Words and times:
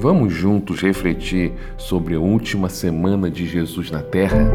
Vamos 0.00 0.32
juntos 0.32 0.80
refletir 0.80 1.52
sobre 1.76 2.14
a 2.14 2.18
última 2.18 2.70
semana 2.70 3.30
de 3.30 3.46
Jesus 3.46 3.90
na 3.90 4.00
Terra? 4.00 4.50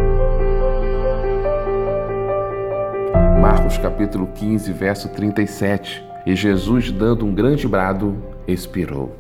Marcos 3.40 3.78
capítulo 3.78 4.26
15, 4.34 4.74
verso 4.74 5.08
37. 5.10 6.04
E 6.26 6.36
Jesus, 6.36 6.92
dando 6.92 7.28
um 7.28 7.32
grande 7.32 7.68
brado, 7.68 8.18
expirou. 8.48 9.16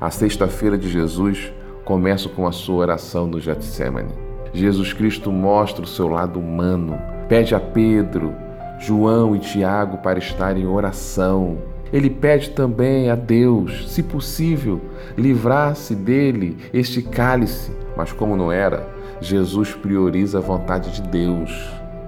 A 0.00 0.10
sexta-feira 0.10 0.76
de 0.76 0.90
Jesus 0.90 1.52
começa 1.84 2.28
com 2.28 2.48
a 2.48 2.52
sua 2.52 2.78
oração 2.78 3.28
no 3.28 3.38
Getsemane. 3.38 4.12
Jesus 4.52 4.92
Cristo 4.92 5.30
mostra 5.30 5.84
o 5.84 5.88
seu 5.88 6.08
lado 6.08 6.40
humano, 6.40 6.98
pede 7.28 7.54
a 7.54 7.60
Pedro, 7.60 8.34
João 8.80 9.36
e 9.36 9.38
Tiago 9.38 9.98
para 9.98 10.18
estar 10.18 10.56
em 10.56 10.66
oração. 10.66 11.58
Ele 11.92 12.08
pede 12.08 12.50
também 12.50 13.10
a 13.10 13.16
Deus, 13.16 13.90
se 13.92 14.02
possível, 14.02 14.80
livrar-se 15.16 15.94
dele 15.94 16.56
este 16.72 17.02
cálice, 17.02 17.72
mas 17.96 18.12
como 18.12 18.36
não 18.36 18.52
era, 18.52 18.88
Jesus 19.20 19.74
prioriza 19.74 20.38
a 20.38 20.40
vontade 20.40 20.92
de 20.92 21.02
Deus. 21.02 21.50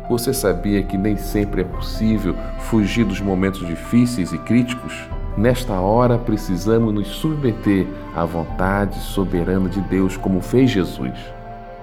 Você 0.09 0.33
sabia 0.33 0.83
que 0.83 0.97
nem 0.97 1.17
sempre 1.17 1.63
é 1.63 1.65
possível 1.65 2.35
fugir 2.61 3.05
dos 3.05 3.21
momentos 3.21 3.67
difíceis 3.67 4.33
e 4.33 4.39
críticos? 4.39 4.95
Nesta 5.37 5.75
hora 5.81 6.19
precisamos 6.19 6.93
nos 6.93 7.09
submeter 7.09 7.87
à 8.15 8.25
vontade 8.25 8.99
soberana 9.01 9.69
de 9.69 9.81
Deus, 9.81 10.17
como 10.17 10.41
fez 10.41 10.71
Jesus. 10.71 11.13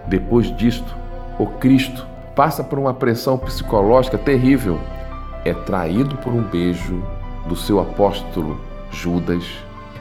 Depois 0.08 0.56
disto, 0.56 0.96
o 1.40 1.48
Cristo 1.48 2.06
passa 2.36 2.64
por 2.64 2.78
uma 2.78 2.94
pressão 2.94 3.38
psicológica 3.38 4.18
terrível. 4.18 4.80
É 5.44 5.54
traído 5.54 6.16
por 6.18 6.32
um 6.32 6.44
beijo 6.44 7.04
do 7.50 7.56
seu 7.56 7.80
apóstolo 7.80 8.60
Judas. 8.92 9.44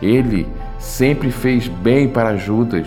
Ele 0.00 0.46
sempre 0.78 1.32
fez 1.32 1.66
bem 1.66 2.08
para 2.08 2.36
Judas. 2.36 2.86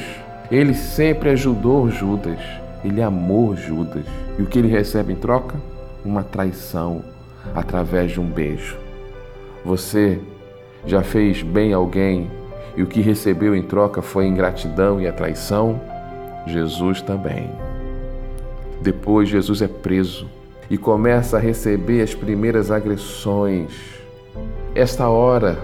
Ele 0.50 0.73
sempre 0.73 1.31
ajudou 1.31 1.90
Judas. 1.90 2.40
Ele 2.86 3.02
amou 3.02 3.56
Judas. 3.56 4.06
E 4.40 4.42
o 4.42 4.45
que 4.45 4.59
ele 4.59 4.70
recebe 4.70 5.12
em 5.12 5.18
troca? 5.18 5.56
Uma 6.06 6.23
traição 6.23 7.03
através 7.53 8.12
de 8.12 8.20
um 8.20 8.26
beijo. 8.26 8.78
Você 9.66 10.20
já 10.86 11.02
fez 11.02 11.42
bem 11.42 11.73
a 11.73 11.78
alguém 11.78 12.30
e 12.75 12.84
o 12.84 12.88
que 12.88 13.02
recebeu 13.02 13.56
em 13.56 13.64
troca 13.64 14.02
foi 14.02 14.25
ingratidão 14.25 15.02
e 15.02 15.08
a 15.08 15.12
traição? 15.12 15.81
Jesus 16.48 17.02
também. 17.02 17.50
Depois, 18.81 19.30
Jesus 19.30 19.62
é 19.62 19.68
preso 19.68 20.28
e 20.70 20.78
começa 20.78 21.38
a 21.38 21.40
receber 21.40 22.02
as 22.02 22.16
primeiras 22.16 22.72
agressões. 22.72 24.00
Esta 24.73 25.09
hora 25.09 25.58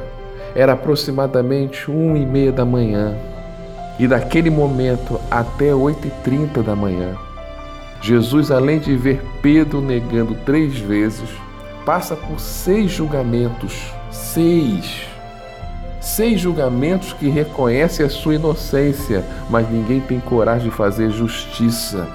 era 0.56 0.74
aproximadamente 0.74 1.90
uma 1.90 2.18
e 2.18 2.26
meia 2.26 2.52
da 2.52 2.66
manhã 2.66 3.16
e 4.00 4.08
daquele 4.08 4.50
momento 4.50 5.20
até 5.32 5.74
oito 5.74 6.08
e 6.08 6.12
trinta 6.24 6.62
da 6.62 6.76
manhã, 6.76 7.16
Jesus, 8.02 8.52
além 8.52 8.80
de 8.80 8.96
ver 8.96 9.22
Pedro 9.42 9.82
negando 9.82 10.36
três 10.46 10.78
vezes, 10.78 11.30
passa 11.86 12.16
por 12.16 12.40
seis 12.40 12.92
julgamentos. 12.92 13.92
Seis. 14.12 15.08
Seis 16.00 16.40
julgamentos 16.40 17.12
que 17.14 17.28
reconhecem 17.28 18.06
a 18.06 18.10
sua 18.10 18.36
inocência, 18.36 19.26
mas 19.50 19.70
ninguém 19.70 20.00
tem 20.00 20.20
coragem 20.20 20.70
de 20.70 20.76
fazer 20.76 21.10
justiça. 21.10 22.08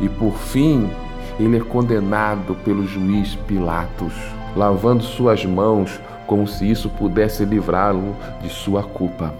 E 0.00 0.08
por 0.08 0.34
fim, 0.36 0.90
ele 1.38 1.58
é 1.58 1.60
condenado 1.60 2.54
pelo 2.64 2.86
juiz 2.86 3.34
Pilatos, 3.46 4.14
lavando 4.56 5.04
suas 5.04 5.44
mãos 5.44 6.00
como 6.26 6.46
se 6.46 6.70
isso 6.70 6.88
pudesse 6.90 7.44
livrá-lo 7.44 8.16
de 8.42 8.48
sua 8.48 8.82
culpa. 8.82 9.32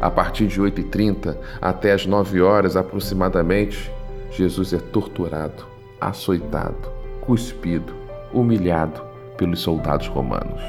A 0.00 0.10
partir 0.10 0.46
de 0.46 0.60
8h30 0.60 1.36
até 1.60 1.92
as 1.92 2.06
9 2.06 2.40
horas 2.40 2.76
aproximadamente, 2.76 3.90
Jesus 4.30 4.72
é 4.72 4.78
torturado, 4.78 5.66
açoitado, 6.00 6.90
cuspido, 7.20 7.92
humilhado 8.32 9.02
pelos 9.36 9.60
soldados 9.60 10.06
romanos. 10.06 10.62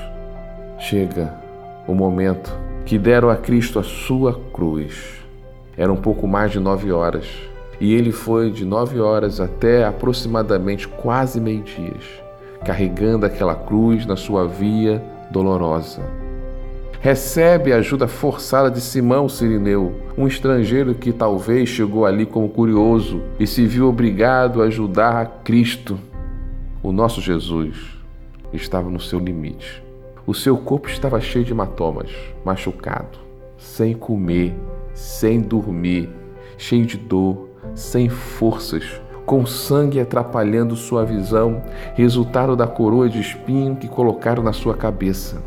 Chega 0.80 1.34
o 1.88 1.94
momento 1.94 2.52
que 2.86 2.98
deram 2.98 3.30
a 3.30 3.36
Cristo 3.36 3.80
a 3.80 3.84
sua 3.84 4.40
cruz. 4.52 5.22
Era 5.78 5.92
um 5.92 5.98
pouco 5.98 6.28
mais 6.28 6.52
de 6.52 6.60
nove 6.60 6.92
horas 6.92 7.26
e 7.80 7.94
ele 7.94 8.12
foi 8.12 8.52
de 8.52 8.66
nove 8.66 9.00
horas 9.00 9.40
até 9.40 9.86
aproximadamente 9.86 10.88
quase 10.88 11.40
meio-dias, 11.40 12.04
carregando 12.66 13.26
aquela 13.26 13.56
cruz 13.56 14.06
na 14.06 14.16
sua 14.16 14.48
via 14.48 15.02
dolorosa. 15.32 16.02
Recebe 17.00 17.74
a 17.74 17.78
ajuda 17.78 18.08
forçada 18.08 18.70
de 18.70 18.80
Simão 18.80 19.28
Sirineu, 19.28 19.92
um 20.16 20.28
estrangeiro 20.28 20.94
que 20.94 21.12
talvez 21.12 21.68
chegou 21.68 22.06
ali 22.06 22.28
como 22.28 22.48
curioso 22.48 23.24
e 23.40 23.48
se 23.48 23.66
viu 23.66 23.90
obrigado 23.90 24.62
a 24.62 24.66
ajudar 24.66 25.20
a 25.20 25.26
Cristo. 25.26 25.98
O 26.84 26.92
nosso 26.92 27.20
Jesus 27.20 27.98
estava 28.54 28.88
no 28.90 29.00
seu 29.00 29.18
limite. 29.18 29.82
O 30.28 30.34
seu 30.36 30.56
corpo 30.56 30.90
estava 30.90 31.20
cheio 31.20 31.44
de 31.44 31.52
hematomas, 31.52 32.12
machucado, 32.46 33.18
sem 33.58 33.96
comer, 33.96 34.54
sem 34.94 35.42
dormir, 35.42 36.08
cheio 36.56 36.86
de 36.86 36.98
dor, 36.98 37.50
sem 37.74 38.10
forças, 38.10 39.02
com 39.32 39.46
sangue 39.46 39.98
atrapalhando 39.98 40.76
sua 40.76 41.06
visão, 41.06 41.64
resultado 41.96 42.54
da 42.54 42.68
coroa 42.68 43.08
de 43.08 43.22
espinho 43.22 43.78
que 43.78 43.88
colocaram 43.88 44.44
na 44.44 44.52
sua 44.52 44.76
cabeça. 44.76 45.42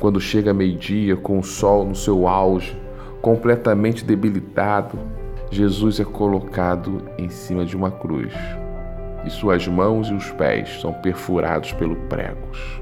Quando 0.00 0.18
chega 0.18 0.54
meio-dia, 0.54 1.14
com 1.14 1.38
o 1.38 1.42
sol 1.42 1.84
no 1.84 1.94
seu 1.94 2.26
auge, 2.26 2.74
completamente 3.20 4.02
debilitado, 4.02 4.98
Jesus 5.50 6.00
é 6.00 6.04
colocado 6.04 7.02
em 7.18 7.28
cima 7.28 7.66
de 7.66 7.76
uma 7.76 7.90
cruz 7.90 8.32
e 9.26 9.28
suas 9.28 9.68
mãos 9.68 10.08
e 10.08 10.14
os 10.14 10.30
pés 10.30 10.80
são 10.80 10.94
perfurados 10.94 11.70
pelos 11.72 11.98
pregos. 12.08 12.80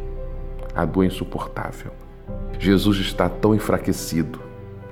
A 0.77 0.85
dor 0.85 1.03
é 1.03 1.07
insuportável. 1.09 1.91
Jesus 2.57 2.99
está 2.99 3.29
tão 3.29 3.53
enfraquecido 3.53 4.39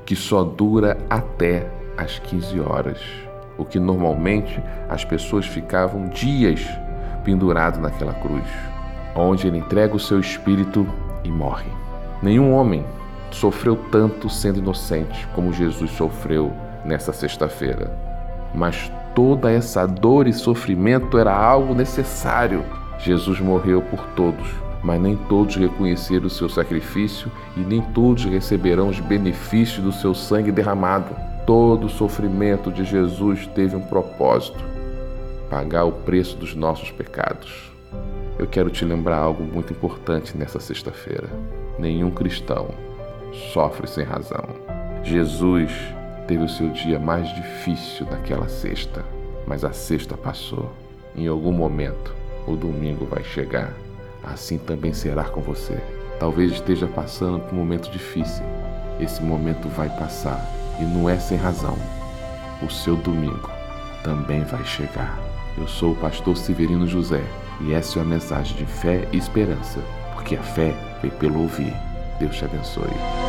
que 0.04 0.16
só 0.16 0.42
dura 0.42 0.98
até 1.08 1.70
as 1.96 2.18
15 2.18 2.58
horas 2.58 3.27
o 3.58 3.64
que 3.64 3.78
normalmente 3.78 4.62
as 4.88 5.04
pessoas 5.04 5.46
ficavam 5.46 6.08
dias 6.08 6.66
pendurado 7.24 7.80
naquela 7.80 8.14
cruz, 8.14 8.46
onde 9.14 9.46
ele 9.46 9.58
entrega 9.58 9.94
o 9.94 10.00
seu 10.00 10.18
espírito 10.18 10.86
e 11.24 11.28
morre. 11.28 11.70
Nenhum 12.22 12.52
homem 12.52 12.84
sofreu 13.30 13.76
tanto 13.90 14.30
sendo 14.30 14.60
inocente 14.60 15.26
como 15.34 15.52
Jesus 15.52 15.90
sofreu 15.90 16.52
nessa 16.84 17.12
sexta-feira. 17.12 17.90
Mas 18.54 18.90
toda 19.14 19.50
essa 19.50 19.86
dor 19.86 20.26
e 20.26 20.32
sofrimento 20.32 21.18
era 21.18 21.34
algo 21.34 21.74
necessário. 21.74 22.64
Jesus 22.98 23.40
morreu 23.40 23.82
por 23.82 24.00
todos, 24.16 24.48
mas 24.82 25.00
nem 25.00 25.16
todos 25.16 25.56
reconheceram 25.56 26.26
o 26.26 26.30
seu 26.30 26.48
sacrifício 26.48 27.30
e 27.56 27.60
nem 27.60 27.80
todos 27.80 28.24
receberão 28.24 28.88
os 28.88 29.00
benefícios 29.00 29.84
do 29.84 29.92
seu 29.92 30.14
sangue 30.14 30.50
derramado. 30.50 31.14
Todo 31.48 31.86
o 31.86 31.88
sofrimento 31.88 32.70
de 32.70 32.84
Jesus 32.84 33.46
teve 33.46 33.74
um 33.74 33.80
propósito: 33.80 34.62
pagar 35.48 35.86
o 35.86 35.92
preço 35.92 36.36
dos 36.36 36.54
nossos 36.54 36.90
pecados. 36.90 37.72
Eu 38.38 38.46
quero 38.46 38.68
te 38.68 38.84
lembrar 38.84 39.16
algo 39.16 39.42
muito 39.42 39.72
importante 39.72 40.36
nessa 40.36 40.60
sexta-feira. 40.60 41.26
Nenhum 41.78 42.10
cristão 42.10 42.68
sofre 43.54 43.86
sem 43.86 44.04
razão. 44.04 44.44
Jesus 45.02 45.72
teve 46.26 46.44
o 46.44 46.48
seu 46.50 46.68
dia 46.68 46.98
mais 46.98 47.34
difícil 47.34 48.04
naquela 48.10 48.46
sexta, 48.46 49.02
mas 49.46 49.64
a 49.64 49.72
sexta 49.72 50.18
passou. 50.18 50.70
Em 51.16 51.28
algum 51.28 51.50
momento, 51.50 52.14
o 52.46 52.56
domingo 52.56 53.06
vai 53.06 53.24
chegar. 53.24 53.72
Assim 54.22 54.58
também 54.58 54.92
será 54.92 55.24
com 55.24 55.40
você. 55.40 55.78
Talvez 56.20 56.52
esteja 56.52 56.86
passando 56.86 57.40
por 57.40 57.54
um 57.54 57.58
momento 57.58 57.90
difícil. 57.90 58.44
Esse 59.00 59.22
momento 59.22 59.66
vai 59.70 59.88
passar 59.88 60.67
e 60.78 60.84
não 60.84 61.08
é 61.08 61.18
sem 61.18 61.36
razão. 61.36 61.76
O 62.62 62.70
seu 62.70 62.96
domingo 62.96 63.50
também 64.02 64.42
vai 64.44 64.64
chegar. 64.64 65.18
Eu 65.56 65.66
sou 65.66 65.92
o 65.92 65.96
pastor 65.96 66.36
Severino 66.36 66.86
José 66.86 67.24
e 67.60 67.72
essa 67.72 67.98
é 67.98 68.02
uma 68.02 68.14
mensagem 68.14 68.56
de 68.56 68.66
fé 68.66 69.08
e 69.12 69.16
esperança, 69.16 69.80
porque 70.14 70.36
a 70.36 70.42
fé 70.42 70.74
vem 71.02 71.10
pelo 71.12 71.42
ouvir. 71.42 71.74
Deus 72.18 72.36
te 72.36 72.44
abençoe. 72.44 73.27